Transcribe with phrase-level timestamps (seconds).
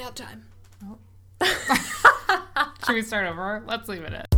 [0.00, 0.42] nap time.
[0.88, 0.98] Oh.
[2.86, 3.62] Should we start over?
[3.66, 4.28] Let's leave it at.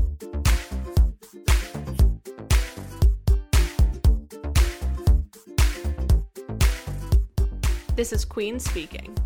[7.94, 9.16] This is Queen speaking.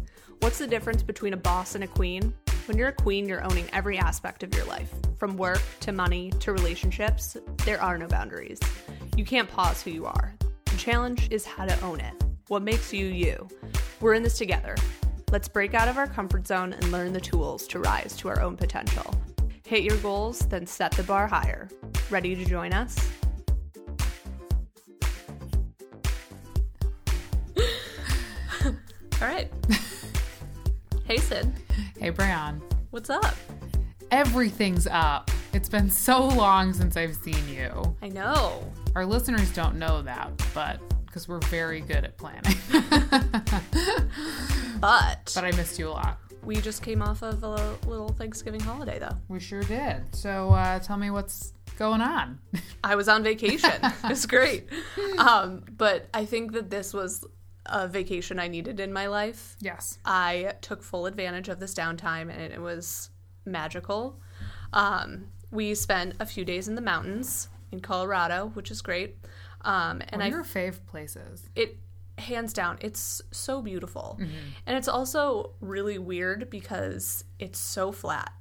[0.41, 2.35] What's the difference between a boss and a queen?
[2.67, 4.93] When you're a queen, you're owning every aspect of your life.
[5.19, 8.61] From work to money to relationships, there are no boundaries.
[9.17, 10.35] You can't pause who you are.
[10.67, 12.13] The challenge is how to own it.
[12.49, 13.49] What makes you you?
[14.01, 14.77] We're in this together.
[15.37, 18.41] Let's break out of our comfort zone and learn the tools to rise to our
[18.41, 19.15] own potential.
[19.67, 21.69] Hit your goals, then set the bar higher.
[22.09, 22.97] Ready to join us?
[28.65, 28.73] All
[29.21, 29.53] right.
[31.05, 31.53] hey, Sid.
[31.99, 32.63] Hey, Brian.
[32.89, 33.37] What's up?
[34.11, 35.31] Everything's up.
[35.53, 37.95] It's been so long since I've seen you.
[38.01, 38.65] I know.
[38.95, 40.81] Our listeners don't know that, but
[41.17, 42.55] because we're very good at planning.
[44.79, 46.19] But, but I missed you a lot.
[46.45, 47.49] we just came off of a
[47.87, 49.17] little Thanksgiving holiday, though.
[49.27, 50.15] We sure did.
[50.15, 52.39] So uh, tell me what's going on.
[52.85, 53.73] I was on vacation.
[54.05, 54.69] it's great.
[55.17, 57.25] Um, but I think that this was
[57.65, 59.57] a vacation I needed in my life.
[59.61, 59.99] yes.
[60.05, 63.09] I took full advantage of this downtime and it was
[63.47, 64.21] magical.
[64.75, 69.17] Um, we spent a few days in the mountains in Colorado, which is great.
[69.67, 71.49] Um, and What I your fave places?
[71.55, 71.77] it
[72.19, 74.19] hands down it's so beautiful
[74.67, 78.33] and it's also really weird because it's so flat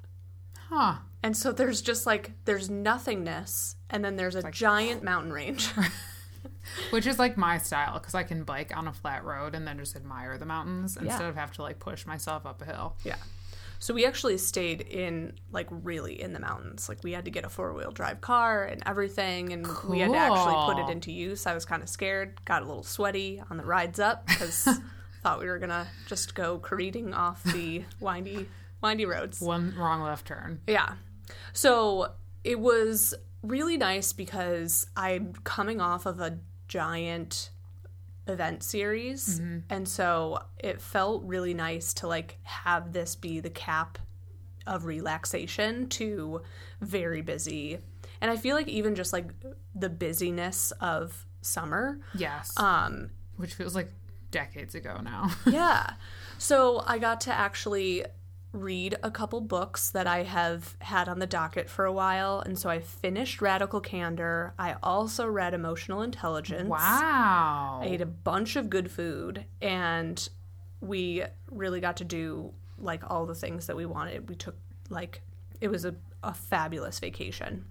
[0.70, 0.94] Huh.
[1.22, 5.68] and so there's just like there's nothingness and then there's a giant mountain range
[6.90, 9.78] Which is like my style because I can bike on a flat road and then
[9.78, 12.96] just admire the mountains instead of have to like push myself up a hill.
[13.04, 13.16] yeah
[13.78, 17.44] so we actually stayed in like really in the mountains like we had to get
[17.44, 21.46] a four-wheel drive car and everything and we had to actually put it into use
[21.46, 24.68] i was kind of scared got a little sweaty on the rides up because
[25.26, 28.48] thought we were gonna just go careening off the windy
[28.80, 30.60] windy roads One wrong left turn.
[30.68, 30.92] Yeah.
[31.52, 32.12] So
[32.44, 36.38] it was really nice because I'm coming off of a
[36.68, 37.50] giant
[38.26, 39.40] event series.
[39.70, 43.98] And so it felt really nice to like have this be the cap
[44.66, 46.42] of relaxation to
[46.80, 47.78] very busy.
[48.20, 49.26] And I feel like even just like
[49.74, 52.00] the busyness of summer.
[52.14, 52.52] Yes.
[52.58, 53.92] Um Which feels like
[54.30, 55.30] decades ago now.
[55.46, 55.94] yeah.
[56.38, 58.04] So I got to actually
[58.56, 62.40] read a couple books that I have had on the docket for a while.
[62.40, 64.54] And so I finished Radical Candor.
[64.58, 66.68] I also read Emotional Intelligence.
[66.68, 67.80] wow.
[67.82, 70.28] I ate a bunch of good food and
[70.80, 74.28] we really got to do like all the things that we wanted.
[74.28, 74.56] We took
[74.88, 75.22] like
[75.60, 77.64] it was a, a fabulous vacation.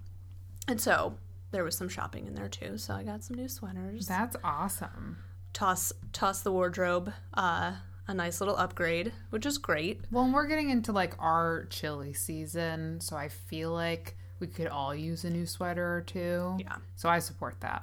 [0.68, 1.16] And so
[1.50, 2.78] there was some shopping in there too.
[2.78, 5.18] So I got some new sweaters That's awesome.
[5.52, 7.72] toss toss the wardrobe uh
[8.08, 13.00] a nice little upgrade which is great Well, we're getting into like our chilly season,
[13.00, 16.56] so I feel like we could all use a new sweater or two.
[16.60, 17.82] yeah So I support that.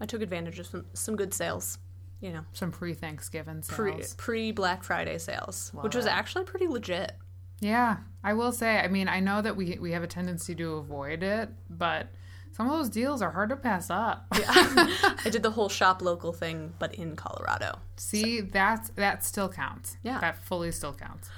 [0.00, 1.78] i took advantage of some, some good sales
[2.20, 4.14] you know Some pre-Thanksgiving sales.
[4.14, 6.12] pre black friday sales which was it.
[6.12, 7.12] actually pretty legit
[7.60, 8.78] Yeah, I will say.
[8.78, 12.08] I mean, I know that we we have a tendency to avoid it, but
[12.56, 14.26] some of those deals are hard to pass up.
[14.38, 14.46] yeah.
[15.24, 19.96] i did the whole shop local thing but in colorado See, that's that still counts.
[20.02, 20.20] Yeah.
[20.20, 21.28] that fully still counts.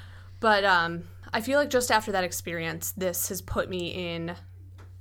[0.40, 1.02] but um
[1.32, 4.34] i feel like just after that experience this has put me in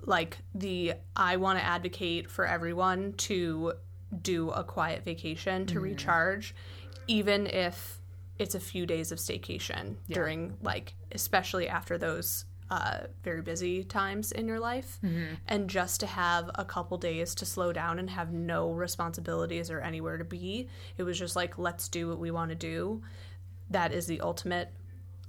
[0.03, 3.73] like the i want to advocate for everyone to
[4.21, 6.55] do a quiet vacation to recharge
[7.07, 7.99] even if
[8.39, 14.31] it's a few days of staycation during like especially after those uh, very busy times
[14.31, 14.99] in your life.
[15.47, 19.79] And just to have a couple days to slow down and have no responsibilities or
[19.79, 20.67] anywhere to be
[20.97, 23.01] it was just like let's do what we want to do.
[23.69, 24.71] That is the ultimate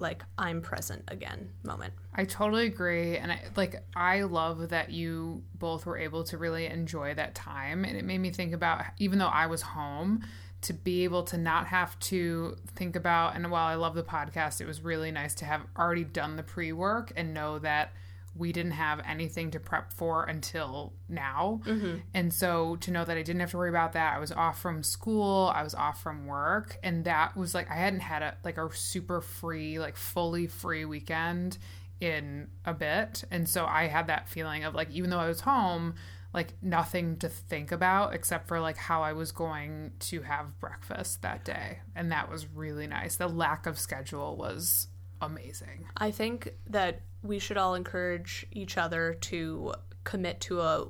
[0.00, 1.93] like i'm present again moment.
[2.15, 6.66] I totally agree, and I like I love that you both were able to really
[6.66, 10.25] enjoy that time, and it made me think about even though I was home
[10.60, 14.60] to be able to not have to think about and while I love the podcast
[14.60, 17.93] it was really nice to have already done the pre-work and know that
[18.38, 21.60] we didn't have anything to prep for until now.
[21.64, 21.96] Mm-hmm.
[22.14, 24.60] And so to know that I didn't have to worry about that, I was off
[24.60, 28.37] from school, I was off from work, and that was like I hadn't had a
[28.44, 31.58] like a super free, like fully free weekend
[32.00, 33.25] in a bit.
[33.31, 35.94] And so I had that feeling of like even though I was home,
[36.34, 41.22] like nothing to think about except for like how I was going to have breakfast
[41.22, 41.80] that day.
[41.96, 43.16] And that was really nice.
[43.16, 44.88] The lack of schedule was
[45.20, 45.88] amazing.
[45.96, 50.88] I think that we should all encourage each other to commit to a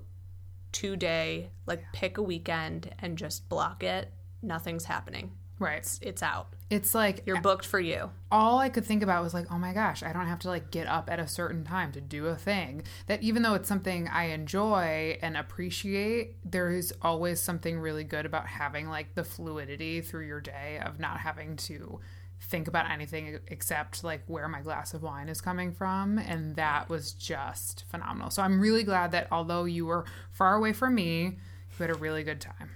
[0.73, 4.13] two day, like pick a weekend and just block it.
[4.43, 5.33] Nothing's happening.
[5.59, 5.79] Right.
[5.79, 6.49] It's, it's out.
[6.71, 8.11] It's like You're booked for you.
[8.31, 10.71] all I could think about was like, oh my gosh, I don't have to like
[10.71, 12.83] get up at a certain time to do a thing.
[13.07, 18.27] That even though it's something I enjoy and appreciate, there is always something really good
[18.27, 22.01] about having like the fluidity through your day of not having to
[22.41, 26.19] think about anything except like where my glass of wine is coming from.
[26.19, 28.31] And that was just phenomenal.
[28.31, 31.37] So I'm really glad that although you were far away from me, you
[31.79, 32.71] had a really good time.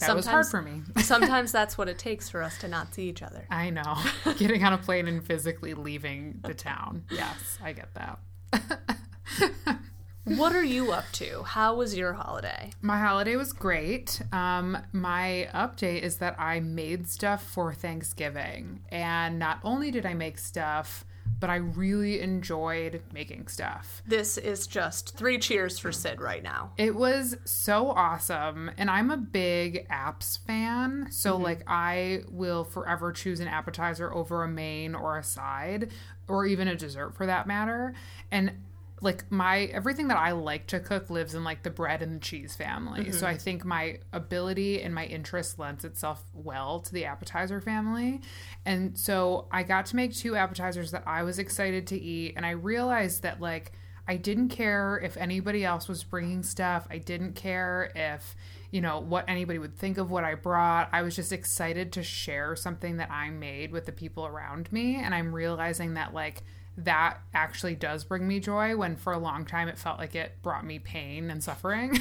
[0.00, 1.02] That was hard Sometimes- for me.
[1.02, 3.46] Sometimes that's what it takes for us to not see each other.
[3.50, 3.96] I know.
[4.38, 7.04] Getting on a plane and physically leaving the town.
[7.10, 8.18] Yes, I get that.
[10.26, 11.42] What are you up to?
[11.42, 12.70] How was your holiday?
[12.80, 14.22] My holiday was great.
[14.32, 18.80] Um, my update is that I made stuff for Thanksgiving.
[18.88, 21.04] And not only did I make stuff,
[21.44, 24.02] but I really enjoyed making stuff.
[24.06, 26.72] This is just three cheers for Sid right now.
[26.78, 28.70] It was so awesome.
[28.78, 31.08] And I'm a big apps fan.
[31.10, 31.42] So, mm-hmm.
[31.42, 35.90] like, I will forever choose an appetizer over a main or a side,
[36.28, 37.92] or even a dessert for that matter.
[38.30, 38.52] And
[39.00, 42.20] like my everything that I like to cook lives in like the bread and the
[42.20, 43.10] cheese family.
[43.12, 43.26] So mm-hmm.
[43.26, 48.20] I think my ability and my interest lends itself well to the appetizer family.
[48.64, 52.46] And so I got to make two appetizers that I was excited to eat and
[52.46, 53.72] I realized that like
[54.06, 56.86] I didn't care if anybody else was bringing stuff.
[56.90, 58.36] I didn't care if,
[58.70, 60.90] you know, what anybody would think of what I brought.
[60.92, 64.96] I was just excited to share something that I made with the people around me.
[64.96, 66.42] And I'm realizing that, like,
[66.76, 70.32] that actually does bring me joy when for a long time it felt like it
[70.42, 71.98] brought me pain and suffering.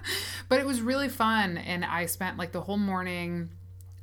[0.48, 1.58] but it was really fun.
[1.58, 3.50] And I spent like the whole morning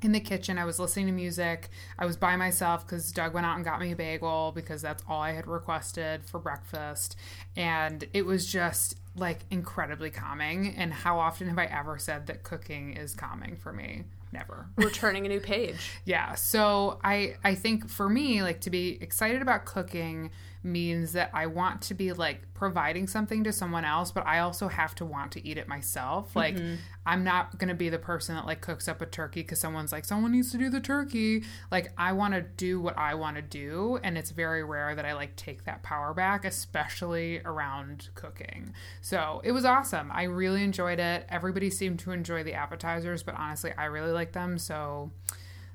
[0.01, 0.57] in the kitchen.
[0.57, 1.69] I was listening to music.
[1.97, 5.03] I was by myself because Doug went out and got me a bagel because that's
[5.07, 7.15] all I had requested for breakfast.
[7.55, 10.75] And it was just like incredibly calming.
[10.75, 14.03] And how often have I ever said that cooking is calming for me?
[14.31, 14.67] Never.
[14.77, 15.91] We're turning a new page.
[16.05, 16.35] Yeah.
[16.35, 20.31] So I I think for me, like to be excited about cooking
[20.63, 24.67] means that I want to be like providing something to someone else, but I also
[24.67, 26.35] have to want to eat it myself.
[26.35, 26.75] Like mm-hmm.
[27.05, 29.91] I'm not going to be the person that like cooks up a turkey cuz someone's
[29.91, 31.43] like someone needs to do the turkey.
[31.71, 35.05] Like I want to do what I want to do, and it's very rare that
[35.05, 38.73] I like take that power back, especially around cooking.
[39.01, 40.11] So, it was awesome.
[40.11, 41.25] I really enjoyed it.
[41.29, 45.11] Everybody seemed to enjoy the appetizers, but honestly, I really like them, so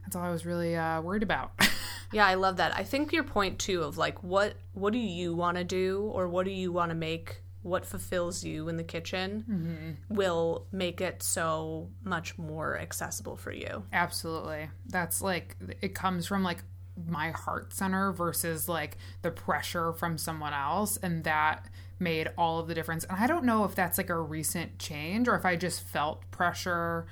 [0.06, 1.52] that's all I was really uh, worried about.
[2.12, 2.72] Yeah, I love that.
[2.76, 6.28] I think your point too of like what what do you want to do or
[6.28, 11.20] what do you want to make what fulfills you in the kitchen will make it
[11.20, 13.82] so much more accessible for you.
[13.92, 14.70] Absolutely.
[14.86, 16.62] That's like, it comes from like
[17.08, 20.96] my heart center versus like the pressure from someone else.
[20.98, 21.66] And that
[21.98, 23.02] made all of the difference.
[23.02, 26.30] And I don't know if that's like a recent change or if I just felt
[26.30, 27.06] pressure.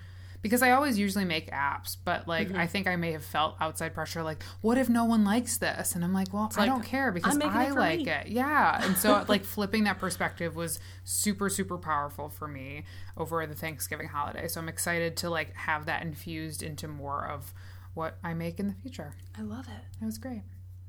[0.45, 3.95] Because I always usually make apps, but like I think I may have felt outside
[3.95, 5.95] pressure, like, what if no one likes this?
[5.95, 8.11] And I'm like, well, I like, don't care because I it like me.
[8.11, 8.27] it.
[8.27, 8.85] Yeah.
[8.85, 12.85] And so, like, flipping that perspective was super, super powerful for me
[13.17, 14.47] over the Thanksgiving holiday.
[14.47, 17.55] So I'm excited to like have that infused into more of
[17.95, 19.15] what I make in the future.
[19.39, 20.03] I love it.
[20.03, 20.43] It was great.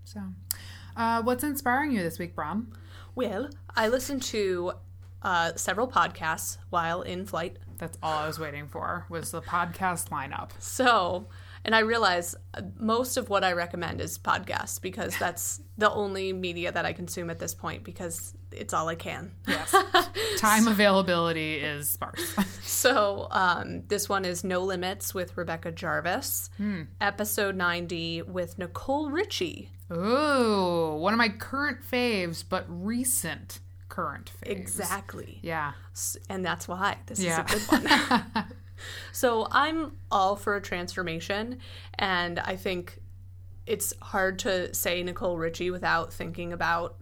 [0.04, 0.20] So,
[0.98, 2.74] uh, what's inspiring you this week, Brom?
[3.16, 4.74] Well, I listened to
[5.26, 7.58] uh, several podcasts while in flight.
[7.80, 10.52] That's all I was waiting for was the podcast lineup.
[10.60, 11.28] So,
[11.66, 16.32] and I realize uh, most of what I recommend is podcasts because that's the only
[16.32, 19.32] media that I consume at this point because it's all I can.
[19.48, 19.76] Yes.
[20.38, 22.36] Time availability is sparse.
[22.66, 26.50] So, um, this one is No Limits with Rebecca Jarvis,
[27.00, 29.70] episode 90 with Nicole Richie.
[29.92, 34.50] Ooh, one of my current faves, but recent current faves.
[34.52, 35.40] Exactly.
[35.42, 35.74] Yeah.
[36.30, 37.46] And that's why this Yeah.
[37.46, 38.46] is a good one.
[39.12, 41.60] so, I'm all for a transformation,
[41.98, 43.00] and I think
[43.66, 46.98] it's hard to say Nicole Richie without thinking about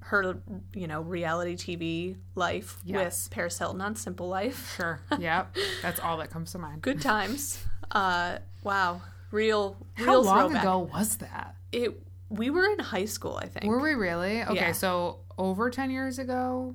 [0.00, 0.38] her,
[0.74, 3.24] you know, reality TV life Yes.
[3.26, 4.74] with Paris Hilton on Simple Life.
[4.76, 5.00] Sure.
[5.18, 5.56] Yep.
[5.82, 6.82] That's all that comes to mind.
[6.82, 7.62] Good times.
[7.92, 10.62] Uh, wow, real, How long throwback.
[10.62, 11.54] ago was that?
[11.70, 12.02] It.
[12.28, 13.64] We were in high school, I think.
[13.66, 14.42] Were we really?
[14.44, 14.72] Okay, Yeah.
[14.72, 16.74] so over 10 years ago?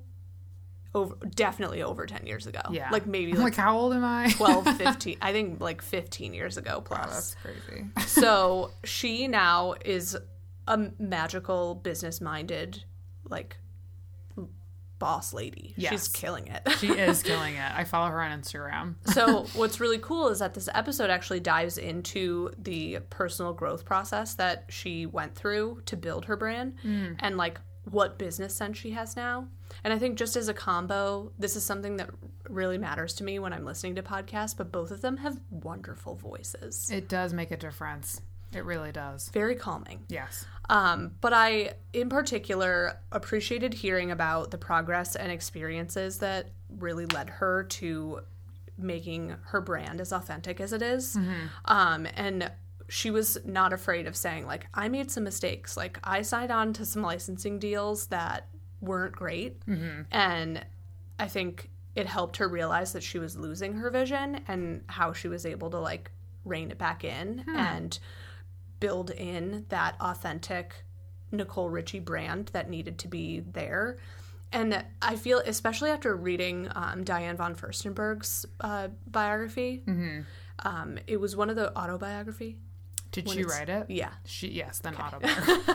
[0.94, 2.62] over, definitely over ten years ago.
[2.72, 2.90] Yeah.
[2.90, 4.30] like maybe like like, how old am I?
[4.30, 5.18] 12, 15.
[5.22, 7.36] I think like fifteen years ago Wow, plus.
[7.36, 7.88] that's crazy.
[8.08, 10.18] so she now is
[10.70, 12.86] a magical business minded
[13.28, 13.58] like
[14.98, 15.92] boss lady Yes.
[15.92, 17.72] she's killing it She is killing it.
[17.76, 18.96] I follow her on Instagram.
[19.14, 24.36] so what's really cool is that this episode actually dives into the personal growth process
[24.36, 27.18] that she went through to build her brand Mm.
[27.20, 29.48] and like what business sense she has now.
[29.84, 32.10] And I think just as a combo, this is something that
[32.50, 36.16] really matters to me when I'm listening to podcasts, but both of them have wonderful
[36.16, 36.90] voices.
[36.92, 38.22] It does make a difference.
[38.54, 39.30] It really does.
[39.30, 40.04] Very calming.
[40.08, 40.46] Yes.
[40.70, 47.30] Um, but I, in particular, appreciated hearing about the progress and experiences that really led
[47.30, 48.22] her to
[48.78, 51.18] making her brand as authentic as it is.
[51.66, 52.52] Um, and
[52.88, 55.76] she was not afraid of saying, like, I made some mistakes.
[55.76, 58.48] Like, I signed on to some licensing deals that
[58.82, 59.62] weren't great.
[60.12, 60.64] And
[61.20, 65.28] I think it helped her realize that she was losing her vision and how she
[65.28, 66.12] was able to, like,
[66.44, 67.98] rein it back in and
[68.80, 70.84] build in that authentic
[71.32, 73.98] Nicole Richie brand that needed to be there.
[74.52, 79.82] And I feel, especially after reading um, Diane von Furstenberg's uh, biography,
[80.60, 82.58] um, it was one of the autobiography.
[83.22, 83.90] Did she write it?
[83.90, 84.12] Yeah.
[84.26, 85.72] She yes, then autobiography.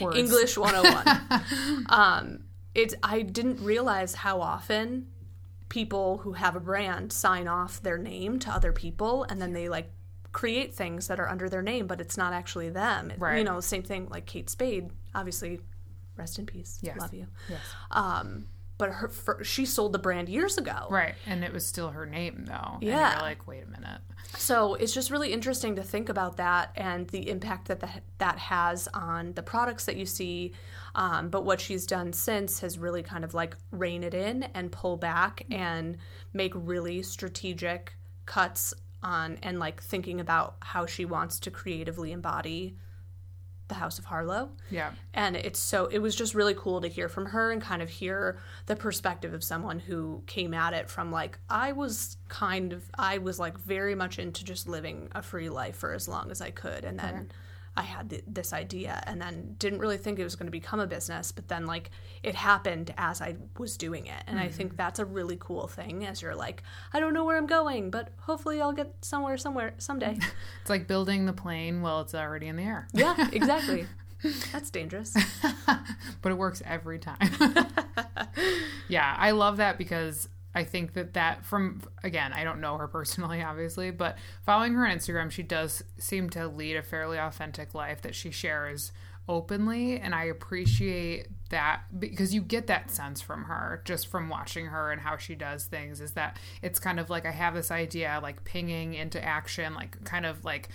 [0.00, 0.16] Words.
[0.18, 1.86] English 101.
[1.88, 2.44] um,
[2.74, 5.06] it's I didn't realize how often
[5.68, 9.68] people who have a brand sign off their name to other people and then they
[9.68, 9.90] like
[10.32, 13.10] create things that are under their name but it's not actually them.
[13.10, 13.44] You Right.
[13.44, 15.60] know, same thing like Kate Spade, obviously
[16.16, 16.78] rest in peace.
[16.82, 16.98] Yes.
[17.00, 17.26] Love you.
[17.48, 17.60] Yes.
[17.90, 18.46] Um
[18.84, 20.86] but her for, she sold the brand years ago.
[20.90, 21.14] Right.
[21.26, 22.72] And it was still her name though.
[22.74, 23.12] And Yeah.
[23.14, 24.02] you're like, wait a minute.
[24.36, 27.88] So it's just really interesting to think about that and the impact that the,
[28.18, 30.52] that has on the products that you see.
[30.94, 34.70] Um, but what she's done since has really kind of like rein it in and
[34.70, 35.96] pull back and
[36.34, 37.94] make really strategic
[38.26, 42.76] cuts on and like thinking about how she wants to creatively embody
[43.68, 44.50] the House of Harlow.
[44.70, 44.90] Yeah.
[45.14, 47.88] and it's so it was just really cool to hear from her and kind of
[47.88, 52.82] hear the perspective of someone who came at it from like i was kind of
[52.98, 56.40] i was like very much into just living a free life for as long as
[56.40, 56.84] i could.
[56.84, 57.30] And then
[57.76, 60.80] i had th- this idea and then didn't really think it was going to become
[60.80, 61.90] a business but then like
[62.22, 64.22] it happened as i was doing it.
[64.26, 64.76] And i think mm-hmm.
[64.76, 66.62] that's a really cool thing as you're like
[66.92, 70.18] i don't know where i'm going but hopefully i'll get somewhere somewhere someday.
[70.60, 72.88] It's like building the plane while it's already in the air.
[72.92, 73.86] yeah exactly.
[74.52, 75.14] That's dangerous.
[76.22, 77.28] But it works every time.
[78.88, 82.88] yeah, I love that because I think that that from again, I don't know her
[82.88, 87.74] personally obviously, but following her on Instagram, she does seem to lead a fairly authentic
[87.74, 88.92] life that she shares
[89.26, 94.66] openly and I appreciate that because you get that sense from her just from watching
[94.66, 97.70] her and how she does things is that it's kind of like I have this
[97.70, 100.68] idea like pinging into action like kind of like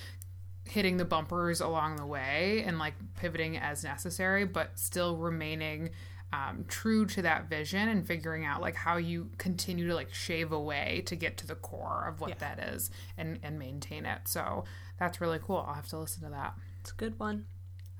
[0.69, 5.89] hitting the bumpers along the way and like pivoting as necessary, but still remaining
[6.31, 10.51] um, true to that vision and figuring out like how you continue to like shave
[10.51, 14.21] away to get to the core of what that is and and maintain it.
[14.25, 14.65] So
[14.99, 15.65] that's really cool.
[15.67, 16.53] I'll have to listen to that.
[16.81, 17.45] it's a good one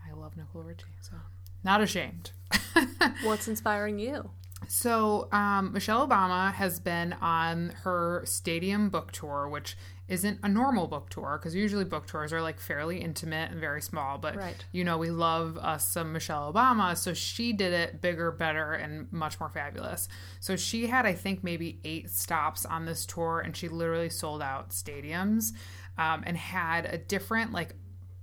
[0.10, 1.16] I love Nicole Richie, so
[1.64, 2.32] not ashamed.
[3.24, 4.32] what's inspiring you
[4.68, 9.78] So, um, Michelle Obama has been on her stadium book tour, which
[10.10, 13.82] isn't a normal book tour because usually book tours are like fairly intimate and very
[13.82, 14.18] small.
[14.18, 14.66] But Right.
[14.72, 19.12] you know, we love us some Michelle Obama, so she did it bigger, better, and
[19.14, 20.08] much more fabulous.
[20.40, 24.42] So she had, I think, maybe eight stops on this tour, and she literally sold
[24.42, 25.54] out stadiums
[25.98, 27.76] um, and had a different like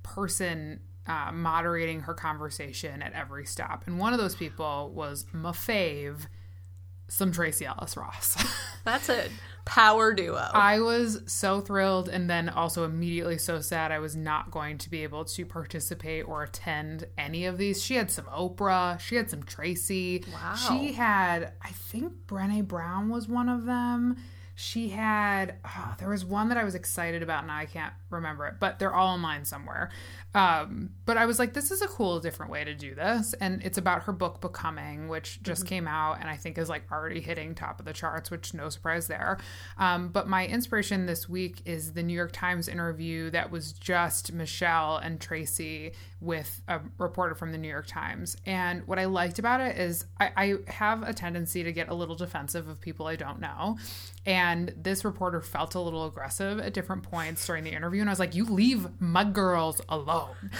[0.03, 3.85] person uh, moderating her conversation at every stop.
[3.87, 6.27] And one of those people was my fave,
[7.09, 8.37] some Tracee Ellis Ross.
[8.85, 9.29] That's a
[9.67, 10.49] power duo.
[10.55, 14.89] I was so thrilled and then also immediately so sad I was not going to
[14.89, 17.83] be able to participate or attend any of these.
[17.83, 20.25] She had some Oprah, she had some Tracee.
[20.33, 20.55] Wow.
[20.55, 24.17] She had, I think Brene Brown was one of them.
[24.55, 28.47] She had, oh, there was one that I was excited about and I can't remember
[28.47, 29.91] it, but they're all online somewhere.
[30.35, 33.35] Um, but I was like, this is a cool, different way to do this.
[33.41, 36.85] And it's about her book, Becoming, which just came out and I think is like
[36.93, 39.39] already hitting top of the charts, which no surprise there.
[39.79, 44.33] Um, but my inspiration this week is the New York Times interview that was just
[44.33, 48.37] Michelle and Tracee with a reporter from the New York Times.
[48.45, 51.95] And what I liked about it is I, I have a tendency to get a
[51.95, 53.79] little defensive of people I don't know.
[54.27, 57.96] And this reporter felt a little aggressive at different points during the interview.
[58.01, 60.51] And I was like, you leave my girls alone.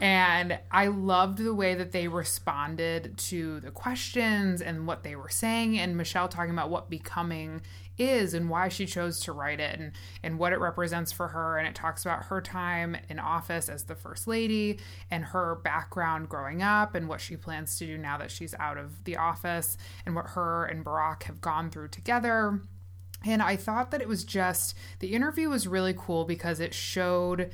[0.00, 5.28] and I loved the way that they responded to the questions and what they were
[5.28, 5.78] saying.
[5.78, 7.62] And Michelle talking about what becoming
[7.98, 11.58] is and why she chose to write it and, and what it represents for her.
[11.58, 14.78] And it talks about her time in office as the first lady
[15.10, 18.78] and her background growing up and what she plans to do now that she's out
[18.78, 22.60] of the office and what her and Barack have gone through together.
[23.26, 27.50] And I thought that it was just the interview was really cool because it showed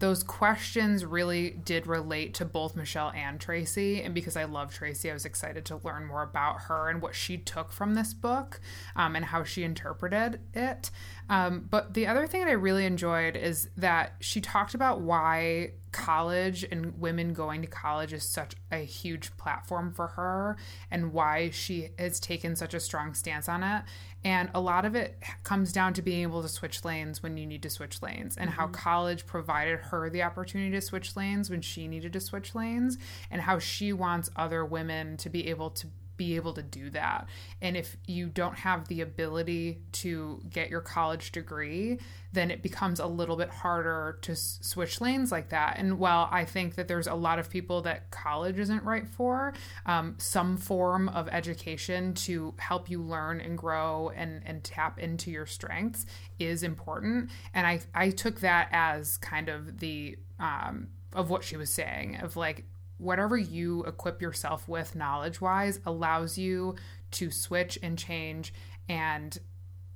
[0.00, 4.02] those questions really did relate to both Michelle and Tracee.
[4.02, 7.14] And because I love Tracee, I was excited to learn more about her and what
[7.14, 8.60] she took from this book
[8.96, 10.90] um, and how she interpreted it.
[11.28, 15.72] Um, but the other thing that I really enjoyed is that she talked about why
[15.92, 20.56] college and women going to college is such a huge platform for her
[20.90, 23.82] and why she has taken such a strong stance on it.
[24.22, 27.46] And a lot of it comes down to being able to switch lanes when you
[27.46, 28.60] need to switch lanes, and mm-hmm.
[28.60, 32.98] how college provided her the opportunity to switch lanes when she needed to switch lanes,
[33.30, 35.86] and how she wants other women to be able to
[36.20, 37.26] be able to do that.
[37.62, 41.98] And if you don't have the ability to get your college degree,
[42.34, 45.78] then it becomes a little bit harder to s- switch lanes like that.
[45.78, 49.54] And while I think that there's a lot of people that college isn't right for,
[49.86, 55.30] um, some form of education to help you learn and grow and, and tap into
[55.30, 56.04] your strengths
[56.38, 57.30] is important.
[57.54, 62.16] And I, I took that as kind of the, um, of what she was saying
[62.16, 62.66] of like
[63.00, 66.76] whatever you equip yourself with knowledge wise allows you
[67.10, 68.52] to switch and change
[68.88, 69.38] and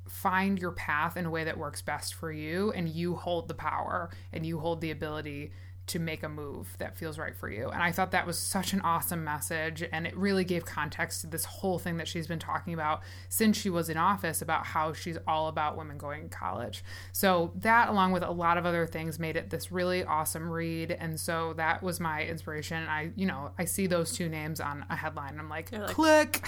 [0.09, 3.55] find your path in a way that works best for you and you hold the
[3.55, 5.53] power and you hold the ability
[5.87, 7.69] to make a move that feels right for you.
[7.69, 9.85] And I thought that was such an awesome message.
[9.93, 13.59] And it really gave context to this whole thing that she's been talking about since
[13.59, 16.83] she was in office about how she's all about women going to college.
[17.13, 20.91] So, that, along with a lot of other things, made it this really awesome read.
[20.91, 22.87] And so, that was my inspiration.
[22.89, 25.39] I, you know, I see those two names on a headline.
[25.39, 26.47] I'm like, like click.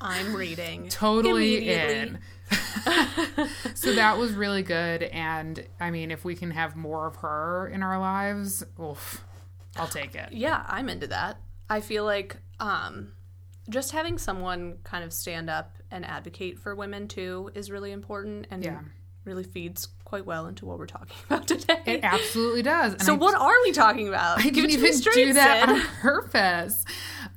[0.00, 0.88] I'm reading.
[0.90, 2.18] totally in.
[3.74, 5.04] so that was really good.
[5.04, 9.24] And I mean, if we can have more of her in our lives, oof,
[9.76, 10.32] I'll take it.
[10.32, 11.38] Yeah, I'm into that.
[11.68, 13.12] I feel like um,
[13.68, 18.46] just having someone kind of stand up and advocate for women too is really important
[18.50, 18.80] and yeah.
[19.24, 21.80] really feeds quite well into what we're talking about today.
[21.86, 22.92] It absolutely does.
[22.92, 24.38] And so, I, what are we talking about?
[24.38, 26.84] I didn't even do that on purpose.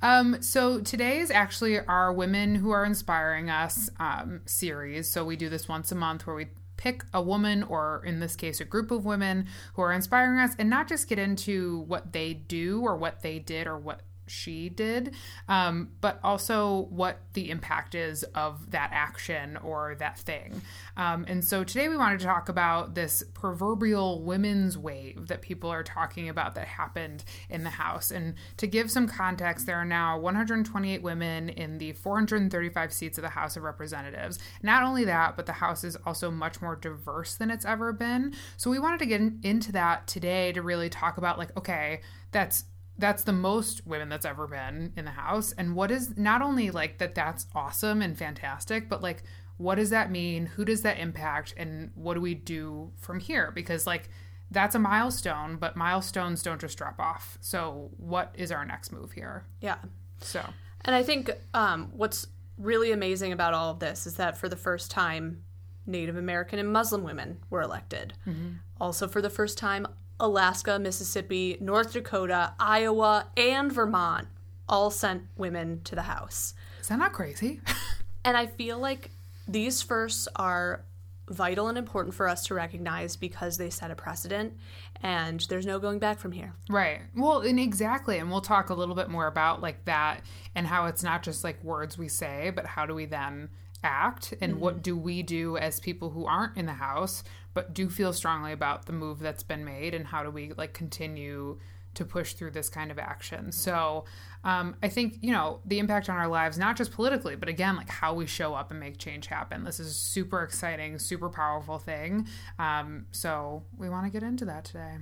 [0.02, 5.08] Um, so today is actually our Women Who Are Inspiring Us um, series.
[5.10, 8.36] So we do this once a month where we pick a woman, or in this
[8.36, 12.12] case, a group of women who are inspiring us, and not just get into what
[12.12, 15.14] they do or what they did or what she did,
[15.48, 20.60] um, but also what the impact is of that action or that thing.
[20.96, 25.70] Um, and so today we wanted to talk about this proverbial women's wave that people
[25.70, 28.10] are talking about that happened in the House.
[28.10, 33.22] And to give some context, there are now 128 women in the 435 seats of
[33.22, 34.38] the House of Representatives.
[34.62, 38.34] Not only that, but the House is also much more diverse than it's ever been.
[38.56, 42.00] So we wanted to get into that today to really talk about, like, okay,
[42.32, 42.64] that's
[42.98, 45.52] that's the most women that's ever been in the house.
[45.52, 49.22] And what is not only like that that's awesome and fantastic but like
[49.58, 50.46] what does that mean?
[50.46, 51.54] Who does that impact?
[51.56, 53.50] And what do we do from here?
[53.54, 54.10] Because like
[54.50, 57.38] that's a milestone but milestones don't just drop off.
[57.40, 59.44] So what is our next move here?
[59.60, 59.76] Yeah.
[60.20, 60.42] So.
[60.84, 62.28] And i think um, what's
[62.58, 65.42] really amazing about all of this is that for the first time
[65.84, 68.14] native american and muslim women were elected.
[68.26, 68.52] Mm-hmm.
[68.80, 69.86] also for the first time
[70.18, 74.28] Alaska, Mississippi, North Dakota, Iowa, and Vermont
[74.68, 76.54] all sent women to the House.
[76.80, 77.60] Is that not crazy?
[78.24, 79.10] and I feel like
[79.46, 80.84] these firsts are
[81.28, 84.54] vital and important for us to recognize because they set a precedent
[85.02, 86.54] and there's no going back from here.
[86.68, 87.00] Right.
[87.16, 88.18] Well, and exactly.
[88.18, 90.20] And we'll talk a little bit more about like that
[90.54, 93.48] and how it's not just like words we say, but how do we then
[93.82, 94.60] act and mm-hmm.
[94.60, 97.22] what do we do as people who aren't in the house
[97.56, 100.74] but do feel strongly about the move that's been made and how do we like
[100.74, 101.58] continue
[101.94, 103.50] to push through this kind of action.
[103.50, 104.04] So
[104.44, 107.74] um, I think, you know, the impact on our lives, not just politically, but again,
[107.74, 109.64] like how we show up and make change happen.
[109.64, 112.28] This is a super exciting, super powerful thing.
[112.58, 114.98] Um, so we want to get into that today.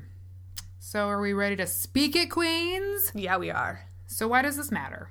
[0.78, 3.10] So are we ready to speak it, Queens?
[3.16, 3.80] Yeah, we are.
[4.06, 5.10] So why does this matter?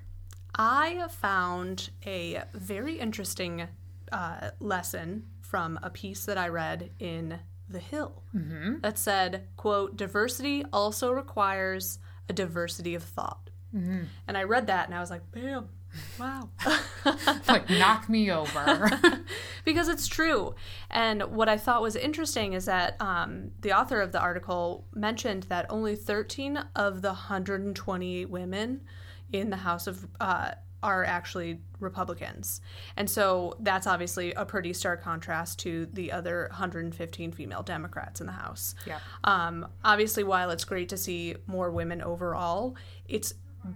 [0.56, 3.68] I found a very interesting
[4.14, 7.38] uh, lesson from a piece that I read in
[7.70, 8.80] The Hill mm-hmm.
[8.80, 13.52] that said, quote, diversity also requires a diversity of thought.
[13.72, 14.06] Mm-hmm.
[14.28, 15.70] And I read that and I was like, bam,
[16.20, 16.50] wow.
[17.48, 18.90] like, knock me over.
[19.64, 20.56] because it's true.
[20.90, 25.44] And what I thought was interesting is that um, the author of the article mentioned
[25.50, 28.82] that only 13 of the 128 women
[29.34, 30.52] in the House of uh,
[30.84, 32.62] are actually Republicans.
[32.98, 38.28] And so that's obviously a pretty stark contrast to the other 115 female Democrats in
[38.28, 38.76] the House.
[38.86, 39.00] Yeah.
[39.24, 42.76] Um, obviously, while it's great to see more women overall,
[43.08, 43.34] it's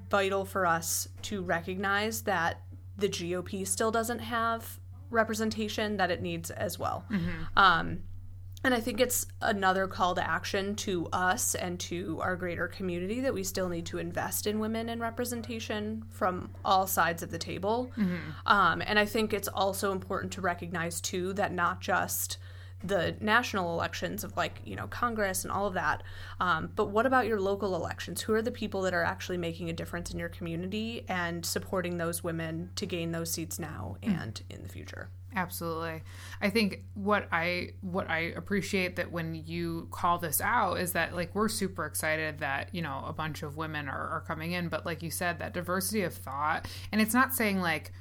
[0.10, 2.62] vital for us to recognize that
[2.98, 7.06] the GOP still doesn't have representation that it needs as well.
[7.10, 7.30] Mm-hmm.
[7.56, 8.00] Um,
[8.68, 13.22] And I think it's another call to action to us and to our greater community
[13.22, 17.38] that we still need to invest in women and representation from all sides of the
[17.38, 17.90] table.
[18.46, 22.40] Um, and I think it's also important to recognize, too, that not just
[22.84, 26.04] the national elections of like you know congress and all of that
[26.40, 28.22] um, but what about your local elections?
[28.22, 31.98] Who are the people that are actually making a difference in your community and supporting
[31.98, 36.04] those women to gain those seats now and in the future Absolutely.
[36.42, 41.16] I think what I what I appreciate that when you call this out is that
[41.16, 44.70] like we're super excited that, you know, a bunch of women are, are coming in,
[44.70, 47.92] but like you said, that diversity of thought and it's not saying like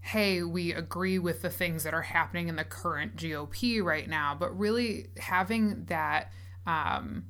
[0.00, 4.36] hey, we agree with the things that are happening in the current GOP right now,
[4.38, 6.30] but really having that
[6.66, 7.24] um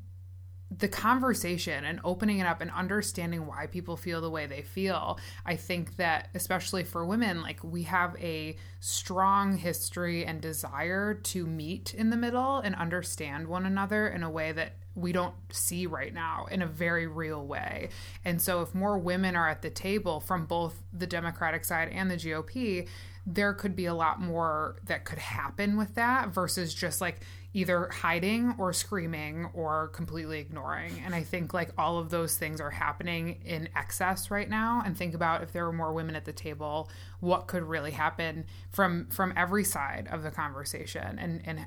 [0.71, 5.19] the conversation and opening it up and understanding why people feel the way they feel.
[5.45, 11.47] I think that, especially for women, like we have a strong history and desire to
[11.47, 15.87] meet in the middle and understand one another in a way that we don't see
[15.87, 17.91] right now in a very real way.
[18.25, 22.11] And so, if more women are at the table from both the Democratic side and
[22.11, 22.89] the GOP,
[23.27, 27.21] there could be a lot more that could happen with that versus just like
[27.53, 31.03] either hiding or screaming or completely ignoring.
[31.05, 34.97] And I think like all of those things are happening in excess right now and
[34.97, 39.09] think about if there were more women at the table, what could really happen from
[39.11, 41.67] from every side of the conversation and and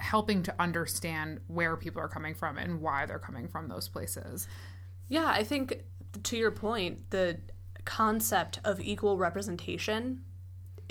[0.00, 4.46] helping to understand where people are coming from and why they're coming from those places.
[5.08, 5.84] Yeah, I think
[6.22, 7.38] to your point, the
[7.84, 10.22] concept of equal representation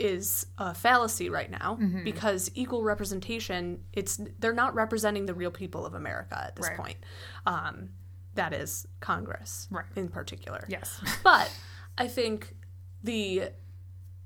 [0.04, 2.04] is a fallacy right now Mm-hmm.
[2.04, 6.78] because equal representation it's they're not representing the real people of America at this Right.
[6.78, 6.98] point.
[7.46, 7.90] Um,
[8.36, 9.86] that is Congress Right.
[9.96, 10.66] in particular.
[10.68, 11.00] Yes.
[11.24, 11.52] But
[11.98, 12.56] I think
[13.04, 13.50] the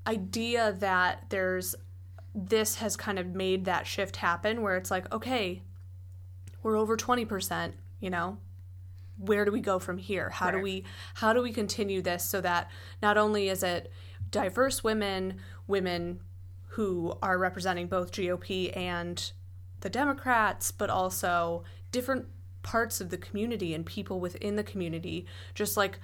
[0.05, 1.75] idea that there's
[2.33, 5.63] this has kind of made that shift happen where it's like, okay,
[6.61, 8.37] we're over 20%, you know,
[9.17, 10.29] where do we go from here?
[10.29, 10.83] How do we
[11.15, 12.69] how do we continue this so that
[13.01, 13.91] not only is it
[14.29, 16.21] diverse women, women
[16.69, 19.31] who are representing both GOP and
[19.81, 22.25] the Democrats, but also different
[22.63, 25.25] parts of the community and people within the community,
[25.55, 25.99] just like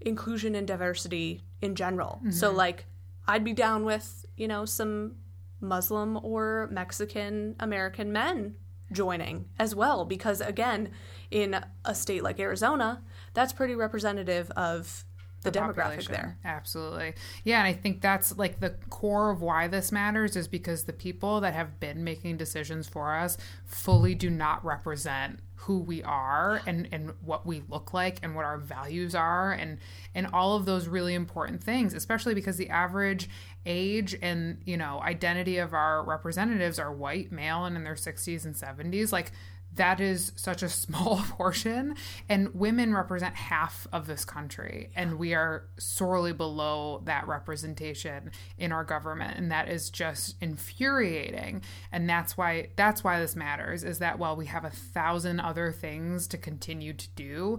[0.00, 2.20] inclusion and diversity in general.
[2.30, 2.56] So mm-hmm.
[2.56, 2.86] like
[3.26, 5.16] I'd be down with, you know, some
[5.60, 8.56] Muslim or Mexican American men
[8.90, 10.90] joining as well because again,
[11.30, 15.04] in a state like Arizona, that's pretty representative of
[15.42, 16.12] the, demographic population.
[16.12, 16.38] there.
[16.44, 17.14] Absolutely.
[17.44, 20.92] Yeah, and I think that's like the core of why this matters is because the
[20.92, 26.60] people that have been making decisions for us fully do not represent who we are
[26.66, 29.78] and and what we look like and what our values are and
[30.12, 33.28] and all of those really important things especially because the average
[33.64, 38.44] age and you know identity of our representatives are white male and in their 60s
[38.44, 39.30] and 70s like
[39.74, 41.94] that is such a small portion.
[42.28, 48.72] And women represent half of this country and we are sorely below that representation in
[48.72, 49.36] our government.
[49.36, 51.62] And that is just infuriating.
[51.90, 55.72] And that's why that's why this matters is that while we have a thousand other
[55.72, 57.58] things to continue to do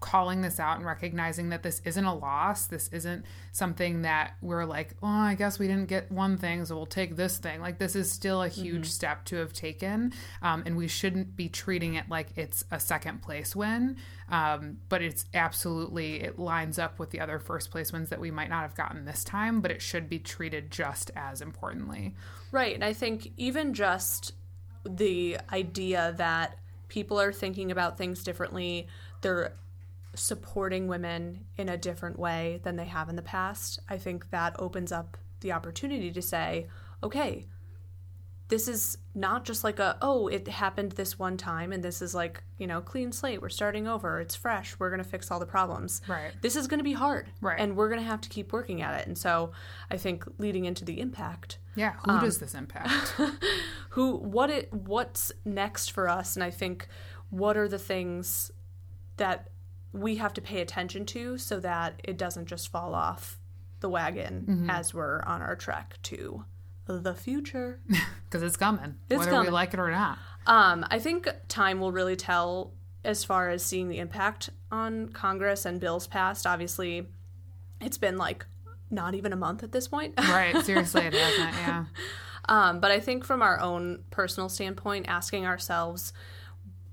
[0.00, 2.66] calling this out and recognizing that this isn't a loss.
[2.66, 6.76] This isn't something that we're like, oh, I guess we didn't get one thing, so
[6.76, 7.60] we'll take this thing.
[7.60, 10.12] Like, this is still a huge step to have taken.
[10.42, 13.96] Um, and we shouldn't be treating it like it's a second place win.
[14.30, 18.30] Um, but it's absolutely, it lines up with the other first place wins that we
[18.30, 22.14] might not have gotten this time, but it should be treated just as importantly.
[22.50, 22.74] Right.
[22.74, 24.32] And I think even just
[24.84, 28.86] the idea that people are thinking about things differently,
[29.20, 29.54] they're
[30.14, 34.56] supporting women in a different way than they have in the past, I think that
[34.58, 36.68] opens up the opportunity to say,
[37.02, 37.46] okay,
[38.48, 42.14] this is not just like a, oh, it happened this one time and this is
[42.14, 43.40] like, you know, clean slate.
[43.40, 44.20] We're starting over.
[44.20, 44.78] It's fresh.
[44.78, 46.02] We're going to fix all the problems.
[46.06, 46.30] Right.
[46.42, 47.30] This is going to be hard.
[47.40, 47.58] Right.
[47.58, 49.06] And we're going to have to keep working at it.
[49.06, 49.52] And so
[49.90, 51.94] I think leading into the impact, Yeah.
[52.04, 53.14] Who um, does this impact?
[53.94, 56.88] who what it what's next for us and i think
[57.30, 58.50] what are the things
[59.18, 59.48] that
[59.94, 63.38] we have to pay attention to so that it doesn't just fall off
[63.80, 66.44] the wagon as we're on our trek to
[66.86, 67.80] the future
[68.28, 69.52] Because it's coming, It's whether we coming.
[69.52, 70.18] like it or not.
[70.46, 72.72] um, i think time will really tell
[73.04, 77.06] as far as seeing the impact on congress and bills passed obviously
[77.80, 78.44] it's been like
[78.90, 80.56] not even a month at this point Right.
[80.64, 81.54] Seriously, it hasn't.
[81.54, 81.84] Yeah.
[82.46, 86.12] Um, but I think from our own personal standpoint, asking ourselves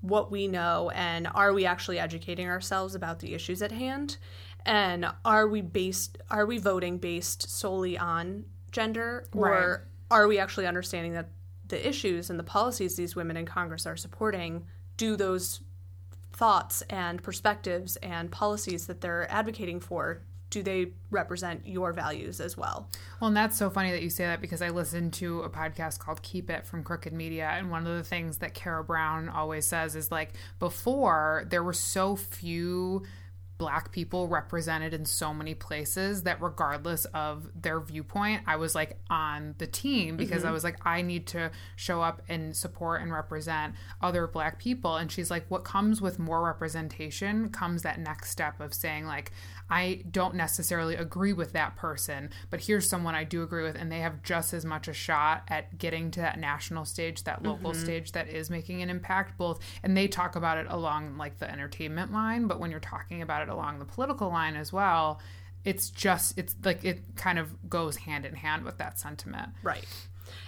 [0.02, 4.18] what we know and are we actually educating ourselves about the issues at hand?
[4.66, 9.78] And are we based are we voting based solely on gender or Right.
[10.18, 11.30] are we actually understanding that
[11.66, 15.60] the issues and the policies these women in Congress are supporting, do those
[16.32, 22.58] thoughts and perspectives and policies that they're advocating for do they represent your values as
[22.58, 22.90] well?
[23.20, 25.98] Well, and that's so funny that you say that because I listened to a podcast
[25.98, 27.48] called Keep It from Crooked Media.
[27.48, 31.72] And one of the things that Kara Brown always says is like, before there were
[31.72, 33.02] so few
[33.62, 38.98] black people represented in so many places that regardless of their viewpoint i was like
[39.08, 40.48] on the team because mm-hmm.
[40.48, 44.96] i was like i need to show up and support and represent other black people
[44.96, 49.30] and she's like what comes with more representation comes that next step of saying like
[49.72, 53.90] I don't necessarily agree with that person, but here's someone I do agree with, and
[53.90, 57.70] they have just as much a shot at getting to that national stage, that local
[57.70, 57.82] mm-hmm.
[57.82, 59.38] stage that is making an impact.
[59.38, 63.22] Both, and they talk about it along like the entertainment line, but when you're talking
[63.22, 65.22] about it along the political line as well,
[65.64, 69.86] it's just it's like it kind of goes hand in hand with that sentiment, right?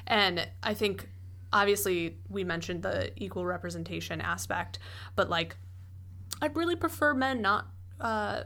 [0.06, 1.08] And I think
[1.50, 4.80] obviously we mentioned the equal representation aspect,
[5.16, 5.56] but like
[6.42, 7.68] I'd really prefer men not.
[7.98, 8.42] Uh,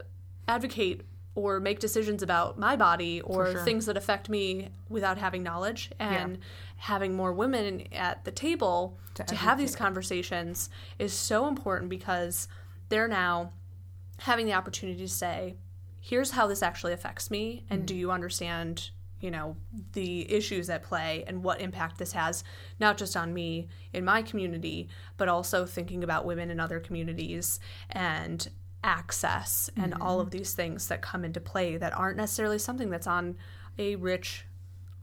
[0.49, 3.63] advocate or make decisions about my body or sure.
[3.63, 6.43] things that affect me without having knowledge and yeah.
[6.75, 12.47] having more women at the table to, to have these conversations is so important because
[12.89, 13.51] they're now
[14.17, 15.55] having the opportunity to say
[16.01, 17.85] here's how this actually affects me and mm-hmm.
[17.85, 18.89] do you understand
[19.21, 19.55] you know
[19.93, 22.43] the issues at play and what impact this has
[22.79, 27.59] not just on me in my community but also thinking about women in other communities
[27.91, 28.49] and
[28.83, 30.01] access and mm-hmm.
[30.01, 33.35] all of these things that come into play that aren't necessarily something that's on
[33.77, 34.45] a rich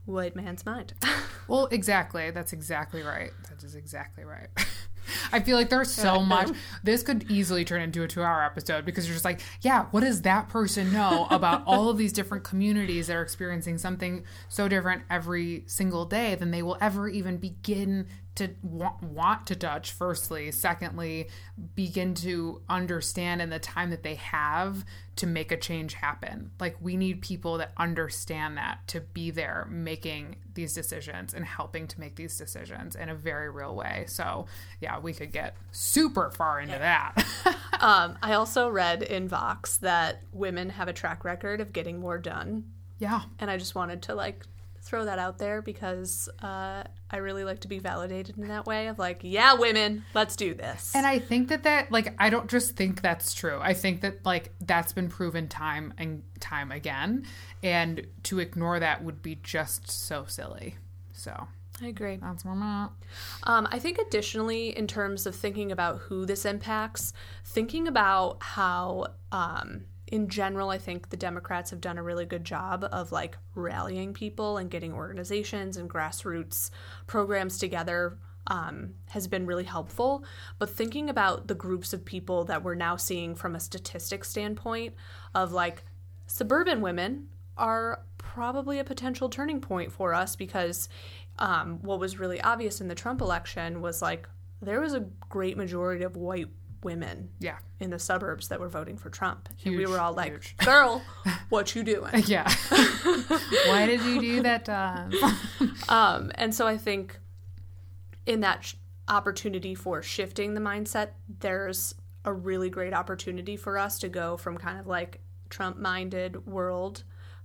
[0.05, 0.93] white man's mind.
[1.47, 2.31] well, exactly.
[2.31, 3.31] That's exactly right.
[3.49, 4.47] That is exactly right.
[5.31, 6.49] I feel like there's so much.
[6.83, 10.01] This could easily turn into a two hour episode because you're just like, yeah, what
[10.01, 14.67] does that person know about all of these different communities that are experiencing something so
[14.67, 18.07] different every single day than they will ever even begin
[18.37, 20.51] to want, want to touch firstly.
[20.51, 21.29] Secondly
[21.75, 24.85] begin to understand in the time that they have
[25.17, 26.51] to make a change happen.
[26.59, 31.87] Like we need people that understand that to be there making these decisions and helping
[31.87, 34.05] to make these decisions in a very real way.
[34.07, 34.45] So
[34.79, 37.11] yeah we could get super far into yeah.
[37.15, 37.55] that.
[37.79, 42.17] Um, i also read in vox that women have a track record of getting more
[42.17, 42.71] done.
[42.97, 43.21] Yeah.
[43.37, 44.45] And i just wanted to like
[44.87, 48.87] throw that out there because uh, I really like to be validated in that way
[48.87, 50.93] of like, yeah, women, let's do this.
[50.95, 53.59] And I think that that like I don't just think that's true.
[53.61, 57.25] I think that like that's been proven time and time again,
[57.61, 60.75] and to ignore that would be just so silly.
[61.11, 61.47] So.
[61.79, 62.15] I agree.
[62.15, 62.89] That's where I'm at.
[63.43, 67.13] Um, I think additionally, in terms of thinking about who this impacts,
[67.45, 72.43] thinking about how um, in general, I think the Democrats have done a really good
[72.43, 76.69] job of like rallying people and getting organizations and grassroots
[77.07, 78.17] programs together
[78.47, 80.23] um, has been really helpful.
[80.59, 84.95] But thinking about the groups of people that we're now seeing from a statistics standpoint
[85.35, 85.83] of like
[86.25, 90.87] suburban women are probably a potential turning point for us because
[91.39, 94.27] um, what was really obvious in the Trump election was like
[94.61, 96.47] there was a great majority of white
[96.83, 99.49] women yeah in the suburbs that were voting for Trump.
[99.57, 100.55] Huge, and we were all like, huge.
[100.57, 101.01] "Girl,
[101.49, 102.51] what you doing?" Yeah.
[103.67, 104.67] Why did you do that?
[105.89, 107.19] um, and so I think
[108.25, 108.75] in that sh-
[109.07, 111.09] opportunity for shifting the mindset,
[111.39, 117.03] there's a really great opportunity for us to go from kind of like Trump-minded world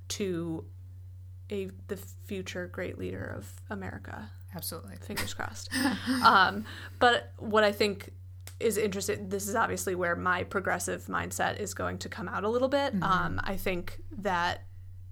[0.08, 0.64] to
[1.50, 4.30] a the future great leader of America.
[4.54, 4.96] Absolutely.
[4.96, 5.70] Fingers crossed.
[6.24, 6.64] um,
[6.98, 8.10] but what I think
[8.62, 12.48] is interested this is obviously where my progressive mindset is going to come out a
[12.48, 13.03] little bit mm-hmm.
[13.03, 14.62] um, i think that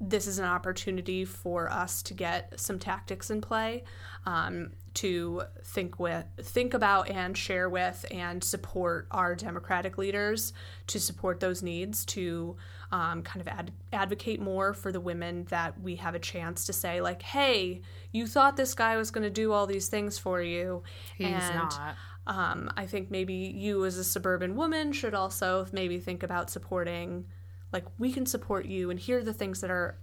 [0.01, 3.85] this is an opportunity for us to get some tactics in play
[4.27, 10.53] um, to think with think about and share with and support our democratic leaders
[10.87, 12.57] to support those needs to
[12.91, 16.73] um, kind of ad- advocate more for the women that we have a chance to
[16.73, 17.81] say like hey
[18.13, 20.83] you thought this guy was going to do all these things for you.
[21.17, 21.97] He's and not.
[22.27, 27.27] um, I think maybe you as a suburban woman should also maybe think about supporting,
[27.73, 29.99] like, we can support you, and here are the things that are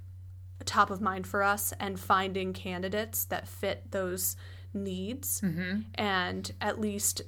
[0.65, 4.35] top of mind for us, and finding candidates that fit those
[4.73, 5.81] needs, mm-hmm.
[5.95, 7.21] and at least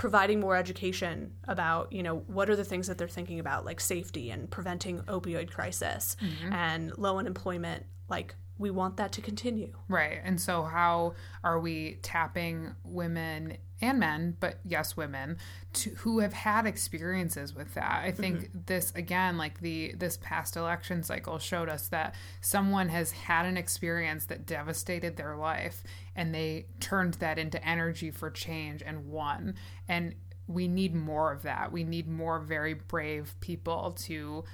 [0.00, 3.78] providing more education about you know what are the things that they're thinking about like
[3.78, 6.52] safety and preventing opioid crisis mm-hmm.
[6.54, 11.12] and low unemployment like we want that to continue right and so how
[11.44, 15.38] are we tapping women and men, but yes, women,
[15.72, 18.02] to, who have had experiences with that.
[18.04, 18.58] I think mm-hmm.
[18.66, 23.56] this again, like the this past election cycle showed us that someone has had an
[23.56, 25.82] experience that devastated their life,
[26.14, 29.54] and they turned that into energy for change and won.
[29.88, 30.14] And
[30.46, 31.72] we need more of that.
[31.72, 34.44] We need more very brave people to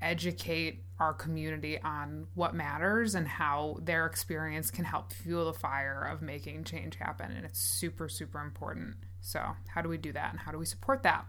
[0.00, 6.00] educate our community on what matters and how their experience can help fuel the fire
[6.02, 7.32] of making change happen.
[7.32, 8.94] And it's super, super important.
[9.20, 11.26] So, how do we do that and how do we support that?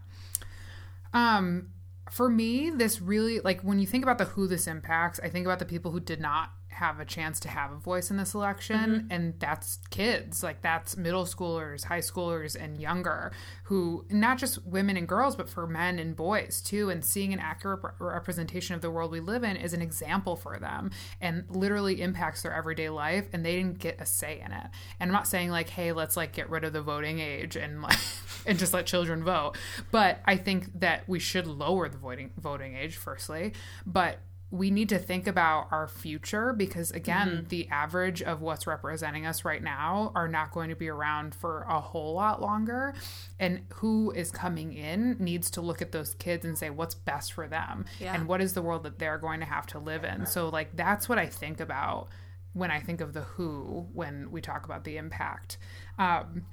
[1.12, 1.70] Um,
[2.08, 5.44] for me, this really, like, when you think about the who this impacts, I think
[5.44, 8.34] about the people who did not have a chance to have a voice in this
[8.34, 9.06] election mm-hmm.
[9.10, 10.42] and that's kids.
[10.42, 13.32] Like that's middle schoolers high schoolers and younger
[13.64, 16.90] who not just women and girls but for men and boys too.
[16.90, 20.58] And seeing an accurate representation of the world we live in is an example for
[20.58, 24.66] them and literally impacts their everyday life and they didn't get a say in it.
[24.98, 27.82] And i'm not saying like hey let's like get rid of the voting age and
[27.82, 27.98] like
[28.46, 29.52] and just let children vote.
[29.92, 33.52] But i think that we should lower the voting voting age firstly.
[33.86, 34.18] But
[34.54, 37.48] we need to think about our future because again mm-hmm.
[37.48, 41.62] the average of what's representing us right now are not going to be around for
[41.62, 42.94] a whole lot longer.
[43.40, 47.32] And who is coming in needs to look at those kids and say what's best
[47.32, 47.84] for them?
[47.98, 48.14] Yeah.
[48.14, 50.24] and what is the world that they're going to have to live in?
[50.24, 52.08] So like that's what i think about
[52.52, 55.58] when i think of the who when we talk about the impact.
[55.98, 56.46] Um,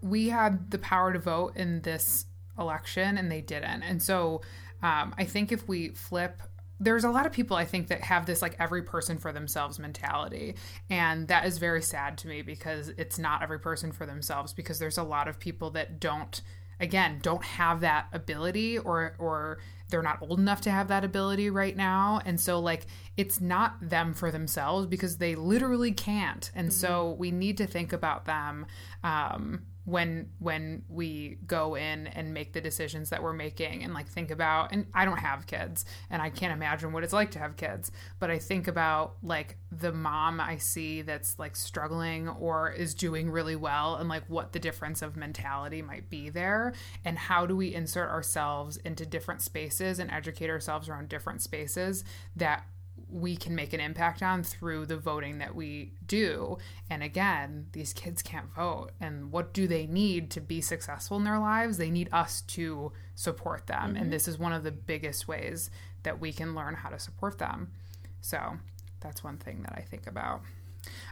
[0.00, 3.82] we had the power to vote in this election and they didn't.
[3.82, 4.42] And so
[4.82, 6.40] um, I think if we flip
[6.80, 9.78] there's a lot of people I think that have this like every person for themselves
[9.78, 10.56] mentality.
[10.88, 14.78] And that is very sad to me because it's not every person for themselves because
[14.78, 16.40] there's a lot of people that don't
[16.80, 19.58] again don't have that ability or or
[19.90, 22.86] they're not old enough to have that ability right now and so like
[23.18, 26.80] it's not them for themselves because they literally can't and mm-hmm.
[26.80, 28.64] so we need to think about them
[29.04, 29.60] um,
[29.90, 34.30] when when we go in and make the decisions that we're making and like think
[34.30, 37.56] about and I don't have kids and I can't imagine what it's like to have
[37.56, 42.94] kids but I think about like the mom I see that's like struggling or is
[42.94, 46.72] doing really well and like what the difference of mentality might be there
[47.04, 52.04] and how do we insert ourselves into different spaces and educate ourselves around different spaces
[52.36, 52.64] that
[53.12, 56.58] we can make an impact on through the voting that we do.
[56.88, 58.90] And again, these kids can't vote.
[59.00, 61.76] And what do they need to be successful in their lives?
[61.76, 63.94] They need us to support them.
[63.94, 63.96] Mm-hmm.
[63.96, 65.70] And this is one of the biggest ways
[66.02, 67.72] that we can learn how to support them.
[68.20, 68.58] So
[69.00, 70.42] that's one thing that I think about.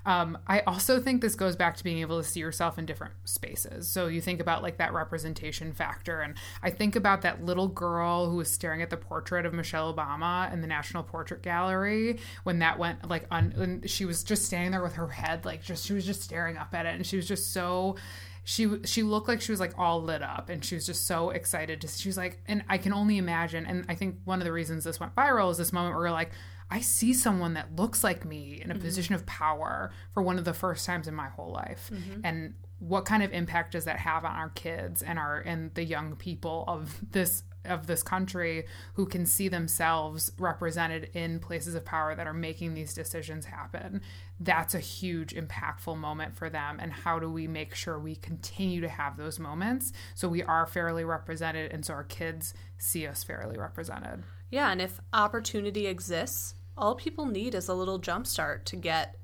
[0.06, 3.14] Um, I also think this goes back to being able to see yourself in different
[3.24, 3.88] spaces.
[3.88, 8.30] So you think about like that representation factor, and I think about that little girl
[8.30, 12.60] who was staring at the portrait of Michelle Obama in the National Portrait Gallery when
[12.60, 15.84] that went like on, and she was just standing there with her head like just
[15.84, 17.96] she was just staring up at it, and she was just so
[18.48, 21.28] she she looked like she was like all lit up and she was just so
[21.28, 24.46] excited to she was like and I can only imagine and I think one of
[24.46, 26.30] the reasons this went viral is this moment where we're like
[26.70, 28.82] I see someone that looks like me in a mm-hmm.
[28.82, 31.90] position of power for one of the first times in my whole life.
[31.92, 32.20] Mm-hmm.
[32.24, 35.84] And what kind of impact does that have on our kids and our and the
[35.84, 41.84] young people of this of this country who can see themselves represented in places of
[41.84, 44.00] power that are making these decisions happen
[44.40, 48.80] that's a huge impactful moment for them and how do we make sure we continue
[48.80, 53.24] to have those moments so we are fairly represented and so our kids see us
[53.24, 58.64] fairly represented yeah and if opportunity exists all people need is a little jump start
[58.66, 59.16] to get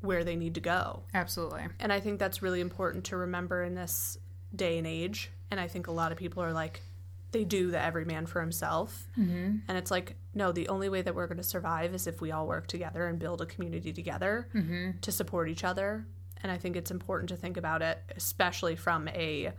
[0.00, 1.02] where they need to go.
[1.14, 1.62] Absolutely.
[1.80, 4.18] And I think that's really important to remember in this
[4.54, 5.30] day and age.
[5.50, 6.82] And I think a lot of people are like,
[7.30, 9.08] they do the every man for himself.
[9.18, 9.56] Mm-hmm.
[9.66, 12.30] And it's like, no, the only way that we're going to survive is if we
[12.30, 14.98] all work together and build a community together mm-hmm.
[15.00, 16.06] to support each other.
[16.42, 19.52] And I think it's important to think about it, especially from a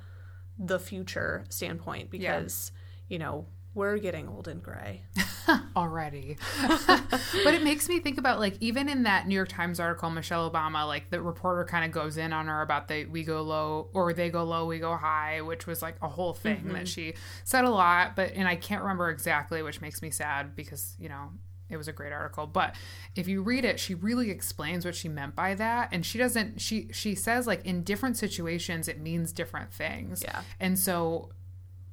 [0.60, 3.14] the future standpoint, because, yeah.
[3.14, 5.04] you know, we're getting old and gray
[5.76, 6.38] already.
[6.88, 10.50] but it makes me think about like even in that New York Times article, Michelle
[10.50, 13.90] Obama, like the reporter kind of goes in on her about the we go low
[13.94, 16.74] or they go low, we go high, which was like a whole thing mm-hmm.
[16.74, 18.16] that she said a lot.
[18.16, 21.30] But and I can't remember exactly, which makes me sad because you know
[21.70, 22.76] it was a great article but
[23.16, 26.62] if you read it she really explains what she meant by that and she doesn't
[26.62, 31.30] she she says like in different situations it means different things yeah and so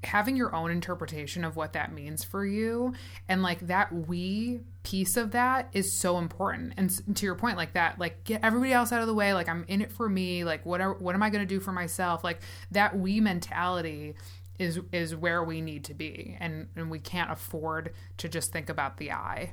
[0.02, 2.94] having your own interpretation of what that means for you
[3.28, 7.74] and like that we piece of that is so important and to your point like
[7.74, 10.42] that like get everybody else out of the way like i'm in it for me
[10.42, 14.14] like what are, what am i going to do for myself like that we mentality
[14.58, 18.70] is is where we need to be and and we can't afford to just think
[18.70, 19.52] about the i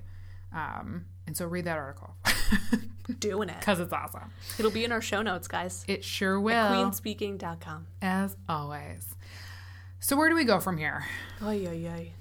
[0.54, 2.16] Um, and so read that article
[3.20, 3.60] Doing it.
[3.60, 4.32] because it's awesome.
[4.60, 5.84] It'll be in our show notes, guys.
[5.88, 7.88] It sure will, Queenspeaking.com.
[8.02, 9.16] as always.
[10.08, 11.06] So where do we go from here?
[11.44, 12.12] Oy, oy, oy.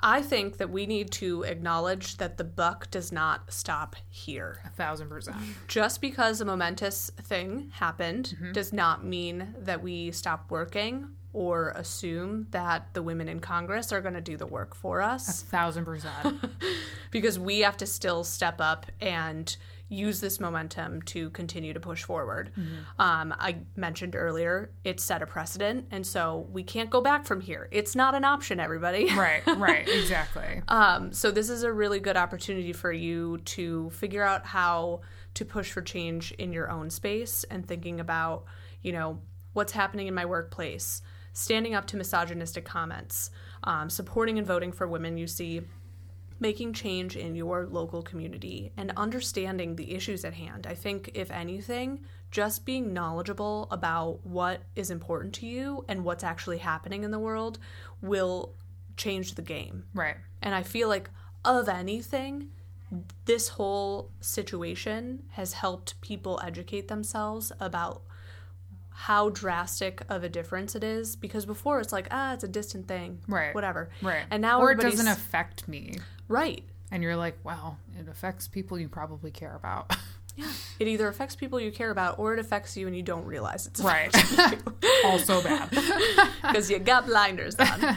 [0.00, 4.60] I think that we need to acknowledge that the buck does not stop here.
[4.66, 5.38] A thousand percent.
[5.68, 8.52] Just because a momentous thing happened mm-hmm.
[8.52, 14.02] does not mean that we stop working or assume that the women in Congress are
[14.02, 15.28] going to do the work for us.
[15.28, 16.44] A us thousand percent.
[17.10, 19.56] because we have to still step up and
[19.90, 22.52] use this momentum to continue to push forward.
[22.98, 27.40] Um, I mentioned earlier, it set a precedent, and so we can't go back from
[27.40, 27.68] here.
[27.72, 29.12] It's not an option, everybody.
[29.16, 30.62] right, right, exactly.
[30.68, 35.00] Um, so this is a really good opportunity for you to figure out how
[35.34, 38.44] to push for change in your own space and thinking about,
[38.82, 39.20] you know,
[39.54, 43.30] what's happening in my workplace, standing up to misogynistic comments,
[43.64, 45.62] um, supporting and voting for women you see,
[46.40, 50.66] making change in your local community, and understanding the issues at hand.
[50.66, 56.24] I think, if anything, just being knowledgeable about what is important to you and what's
[56.24, 57.58] actually happening in the world
[58.00, 58.54] will
[58.96, 59.84] change the game.
[59.94, 60.16] Right.
[60.40, 61.10] And I feel like,
[61.44, 62.50] of anything,
[63.24, 68.02] this whole situation has helped people educate themselves about
[68.90, 71.16] how drastic of a difference it is.
[71.16, 73.54] Because before it's like, ah, it's a distant thing, Right.
[73.54, 74.24] Whatever, Right.
[74.30, 75.96] And now or it doesn't affect me.
[76.30, 76.64] Right.
[76.90, 79.94] And you're like, well, it affects people you probably care about.
[80.36, 80.52] Yeah.
[80.78, 83.66] It either affects people you care about, or it affects you and you don't realize
[83.66, 84.14] it's right.
[85.04, 85.68] also bad.
[86.40, 87.96] because you got blinders on.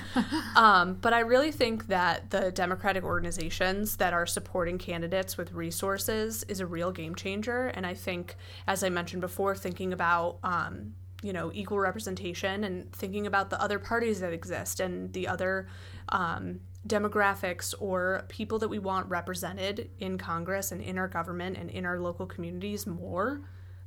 [0.55, 6.43] um, but I really think that the Democratic organizations that are supporting candidates with resources
[6.47, 7.67] is a real game changer.
[7.67, 8.35] And I think,
[8.67, 13.61] as I mentioned before, thinking about um, you know equal representation and thinking about the
[13.61, 15.67] other parties that exist and the other
[16.09, 21.69] um, demographics or people that we want represented in Congress and in our government and
[21.69, 23.41] in our local communities more,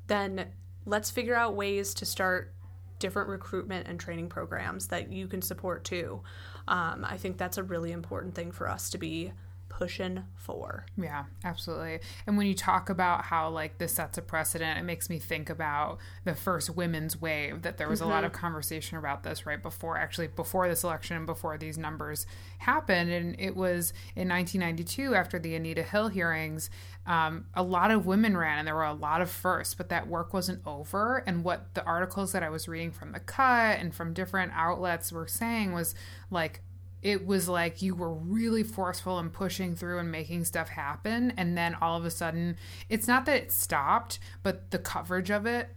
[0.07, 0.47] then
[0.86, 2.55] let's figure out ways to start
[2.99, 6.22] different recruitment and training programs that you can support too.
[6.68, 9.32] Um, I think that's a really important thing for us to be
[9.76, 10.86] pushing for.
[10.96, 12.00] Yeah, absolutely.
[12.26, 15.50] And when you talk about how like this sets a precedent, it makes me think
[15.50, 19.62] about the first women's wave that there was a lot of conversation about this right
[19.62, 22.24] before actually before this election and before these numbers
[22.58, 26.70] happened and it was in 1992 after the Anita Hill hearings
[27.06, 30.08] um, a lot of women ran and there were a lot of firsts but that
[30.08, 33.94] work wasn't over and what the articles that I was reading from the cut and
[33.94, 35.94] from different outlets were saying was
[36.30, 36.62] like
[37.07, 41.57] it was like you were really forceful and pushing through and making stuff happen and
[41.57, 42.57] then all of a sudden
[42.88, 45.68] it's not that it stopped but the coverage of it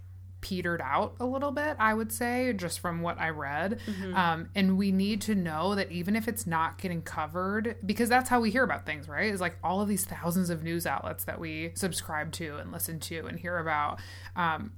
[0.41, 3.80] petered out a little bit i would say just from what i read.
[4.15, 8.30] Um, and we need to know that even if it's not getting covered because that's
[8.30, 9.32] how we hear about things right?
[9.32, 12.99] Is like all of these thousands of news outlets that we subscribe to and listen
[13.01, 13.99] to and hear about.
[14.36, 14.71] Um,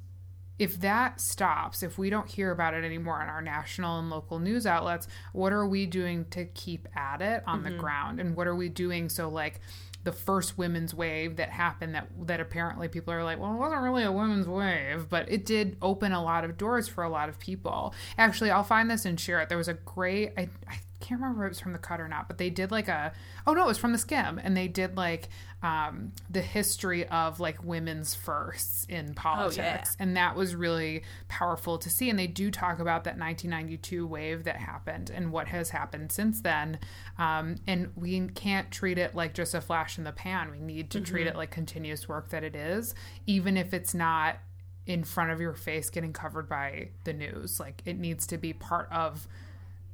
[0.61, 4.37] if that stops, if we don't hear about it anymore on our national and local
[4.37, 7.79] news outlets, what are we doing to keep at it on the mm-hmm.
[7.79, 8.19] ground?
[8.19, 9.59] And what are we doing so like
[10.03, 13.81] the first women's wave that happened that that apparently people are like, well, it wasn't
[13.81, 17.27] really a women's wave, but it did open a lot of doors for a lot
[17.27, 17.95] of people.
[18.19, 19.49] Actually, I'll find this and share it.
[19.49, 22.07] There was a great I, I can't remember if it was from the cut or
[22.07, 23.11] not, but they did like a
[23.45, 25.29] oh no, it was from the Skimm and they did like
[25.63, 31.89] um, the history of like women's firsts in politics and that was really powerful to
[31.89, 36.11] see and they do talk about that 1992 wave that happened and what has happened
[36.11, 36.79] since then
[37.19, 40.49] um, and we can't treat it like just a flash in the pan.
[40.51, 42.95] We need to treat it like continuous work that it is
[43.27, 44.37] even if it's not
[44.85, 47.59] in front of your face getting covered by the news.
[47.59, 49.27] Like it needs to be part of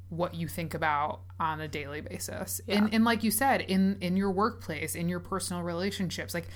[0.10, 2.62] what you think about on a daily basis.
[2.68, 6.48] And, and like you said in in your workplace in your personal relationships like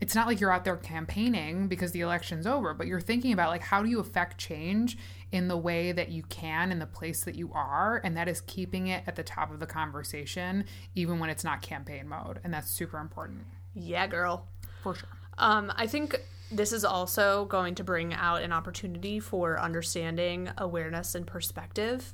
[0.00, 3.50] it's not like you're out there campaigning because the election's over but you're thinking about
[3.50, 4.96] like how do you affect change
[5.32, 8.00] in the way that you can in the place that you are?
[8.04, 11.62] And that is keeping it at the top of the conversation even when it's not
[11.62, 12.40] campaign mode.
[12.44, 13.44] And that's super important.
[13.74, 14.46] Yeah, girl.
[14.82, 15.08] for sure.
[15.38, 16.20] Um, I think
[16.50, 22.12] this is also going to bring out an opportunity for understanding, awareness, and perspective.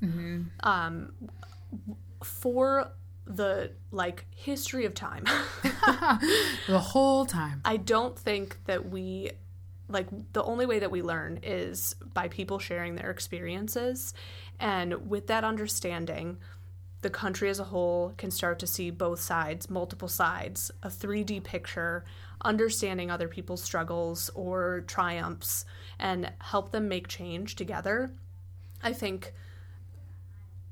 [0.61, 1.13] Um,
[2.23, 2.91] for
[3.27, 5.25] the like history of time,
[6.67, 9.31] the whole time I don't think that we
[9.89, 14.15] like the only way that we learn is by people sharing their experiences,
[14.61, 16.39] and with that understanding.
[17.03, 21.45] The country as a whole can start to see both sides, multiple sides, a 3D
[21.45, 22.05] picture,
[22.43, 25.65] understanding other people's struggles or triumphs,
[25.99, 28.11] and help them make change together.
[28.83, 29.33] I think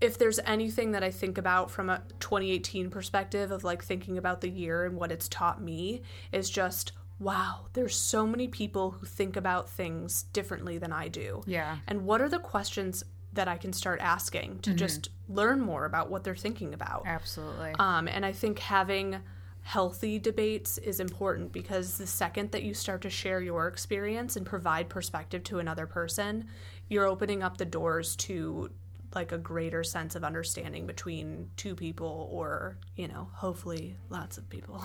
[0.00, 4.40] if there's anything that I think about from a 2018 perspective of like thinking about
[4.40, 6.02] the year and what it's taught me
[6.32, 11.42] is just wow, there's so many people who think about things differently than I do.
[11.46, 11.78] Yeah.
[11.86, 13.04] And what are the questions
[13.34, 17.02] that I can start asking to just learn more about what they're thinking about?
[17.06, 17.72] Absolutely.
[17.78, 19.20] Um, and I think having
[19.62, 24.44] healthy debates is important because the second that you start to share your experience and
[24.44, 26.46] provide perspective to another person,
[26.88, 28.70] you're opening up the doors to
[29.14, 34.48] like a greater sense of understanding between two people or, you know, hopefully lots of
[34.50, 34.82] people.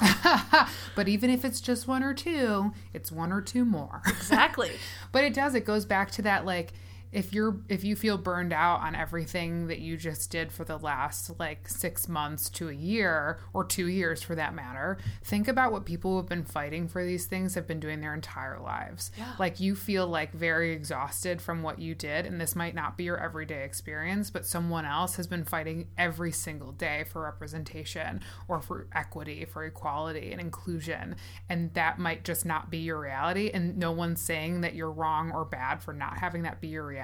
[0.96, 4.02] but even if it's just one or two, it's one or two more.
[4.08, 4.72] exactly.
[5.12, 6.74] but it does, it goes back to that like
[7.12, 10.78] if you're if you feel burned out on everything that you just did for the
[10.78, 15.72] last like 6 months to a year or 2 years for that matter think about
[15.72, 19.12] what people who have been fighting for these things have been doing their entire lives
[19.18, 19.34] Yeah.
[19.40, 23.06] like you feel like very exhausted from what you did and this might not be
[23.06, 28.62] your everyday experience but someone else has been fighting every single day for representation or
[28.62, 31.16] for equity for equality and inclusion
[31.50, 35.32] and that might just not be your reality and no one's saying that you're wrong
[35.32, 36.99] or bad for not having that be your reality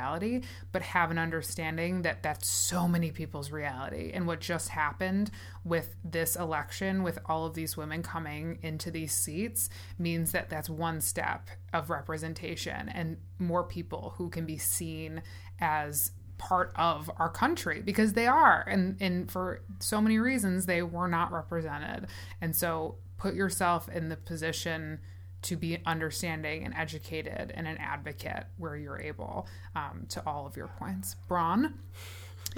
[0.71, 4.11] but have an understanding that that's so many people's reality.
[4.13, 5.31] And what just happened
[5.63, 10.69] with this election with all of these women coming into these seats means that that's
[10.69, 15.21] one step of representation and more people who can be seen
[15.59, 18.65] as part of our country because they are.
[18.67, 22.07] And and for so many reasons they were not represented.
[22.41, 24.99] And so put yourself in the position
[25.45, 30.57] to be understanding and educated and an advocate where you're able um, to all of
[30.57, 31.75] your points braun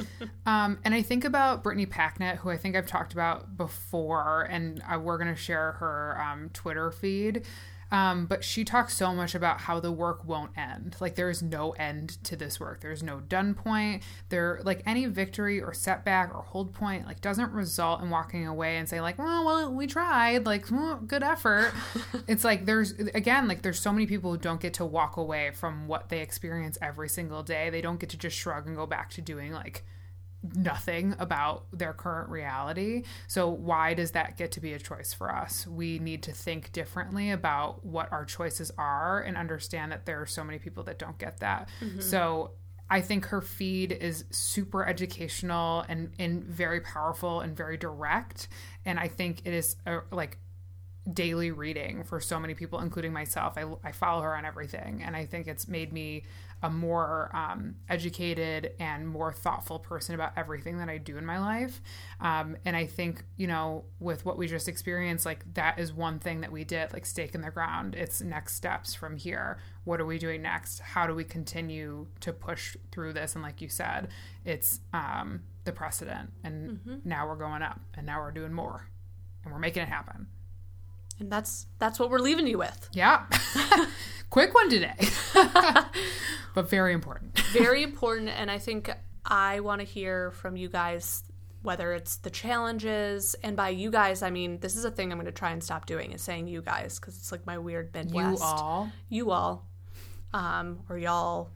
[0.46, 4.82] um, and I think about Brittany Packnett, who I think I've talked about before, and
[4.82, 7.46] uh, we're going to share her um, Twitter feed.
[7.92, 10.96] Um, but she talks so much about how the work won't end.
[11.00, 12.82] Like there is no end to this work.
[12.82, 14.04] There's no done point.
[14.30, 18.78] There, like any victory or setback or hold point, like doesn't result in walking away
[18.78, 20.46] and say like, well, well, we tried.
[20.46, 21.74] Like, well, good effort.
[22.28, 25.52] it's like there's again, like there's so many people who don't get to walk away
[25.52, 27.70] from what they experience every single day.
[27.70, 29.86] They don't get to just shrug and go back to doing like
[30.56, 33.04] nothing about their current reality.
[33.28, 35.68] So, why does that get to be a choice for us?
[35.68, 40.26] We need to think differently about what our choices are and understand that there are
[40.26, 41.70] so many people that don't get that.
[41.82, 42.02] Mm-hmm.
[42.02, 42.52] So,
[42.90, 48.48] I think her feed is super educational and, and very powerful and very direct.
[48.86, 50.38] And I think it is a, like
[51.12, 53.58] daily reading for so many people, including myself.
[53.58, 56.24] I, I follow her on everything, and I think it's made me
[56.64, 61.40] a more um, educated and more thoughtful person about everything that I do in my
[61.40, 61.82] life.
[62.20, 66.20] Um, and I think, you know, with what we just experienced, like that is one
[66.20, 67.96] thing that we did, like stake in the ground.
[67.96, 69.60] It's next steps from here.
[69.84, 70.80] What are we doing next?
[70.80, 73.36] How do we continue to push through this?
[73.36, 74.10] And like you said,
[74.44, 76.32] it's um, the precedent.
[76.44, 78.90] And now we're going up, and now we're doing more,
[79.44, 80.28] and we're making it happen.
[81.20, 82.90] And that's that's what we're leaving you with.
[82.94, 83.26] Yeah.
[84.30, 84.96] Quick one today,
[86.54, 87.40] but very important.
[87.54, 88.92] Very important and I think
[89.26, 91.24] I want to hear from you guys
[91.62, 95.18] whether it's the challenges and by you guys I mean this is a thing I'm
[95.18, 97.94] going to try and stop doing is saying you guys cuz it's like my weird
[97.94, 98.42] Midwest.
[98.42, 98.92] You all.
[99.10, 99.66] You all.
[100.34, 101.50] Um or y'all.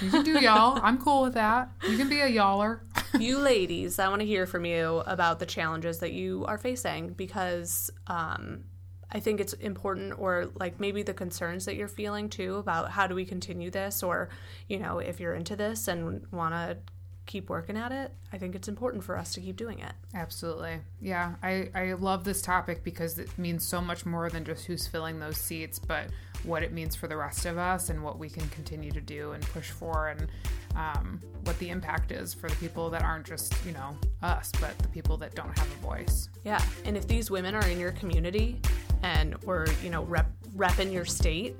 [0.00, 0.78] You can do y'all.
[0.82, 1.70] I'm cool with that.
[1.88, 2.80] You can be a y'aller.
[3.18, 7.14] you ladies, I want to hear from you about the challenges that you are facing
[7.14, 8.64] because um,
[9.12, 13.06] I think it's important, or like maybe the concerns that you're feeling too about how
[13.06, 14.30] do we continue this, or
[14.68, 16.78] you know, if you're into this and want to
[17.26, 19.92] keep working at it, I think it's important for us to keep doing it.
[20.14, 20.80] Absolutely.
[21.00, 21.34] Yeah.
[21.42, 25.20] I, I love this topic because it means so much more than just who's filling
[25.20, 26.08] those seats, but
[26.42, 29.32] what it means for the rest of us and what we can continue to do
[29.32, 30.28] and push for and
[30.76, 34.76] um, what the impact is for the people that aren't just, you know, us, but
[34.78, 36.28] the people that don't have a voice.
[36.44, 38.60] Yeah, and if these women are in your community
[39.02, 41.56] and we're you know rep repping your state,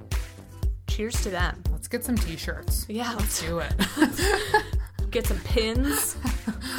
[0.88, 1.62] cheers to them.
[1.72, 2.86] Let's get some t shirts.
[2.88, 3.74] Yeah, let's Do it.
[5.10, 6.16] get some pins,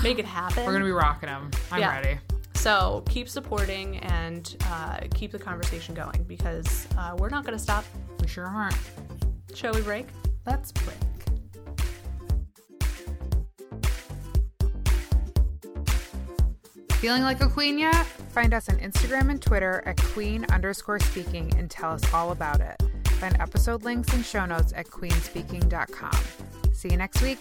[0.03, 0.65] make it happen.
[0.65, 1.51] We're going to be rocking them.
[1.71, 1.95] I'm Yeah.
[1.95, 2.19] ready.
[2.55, 7.61] So keep supporting and uh, keep the conversation going because uh, we're not going to
[7.61, 7.83] stop.
[8.21, 8.77] We sure aren't.
[9.53, 10.07] Shall we break?
[10.45, 10.95] Let's break.
[17.03, 18.05] Feeling like a queen yet?
[18.31, 22.61] Find us on Instagram and Twitter at queen underscore speaking and tell us all about
[22.61, 22.81] it.
[23.19, 26.23] Find episode links and show notes at queenspeaking.com.
[26.71, 27.39] See you next week.